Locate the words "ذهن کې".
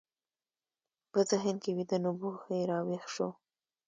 1.29-1.71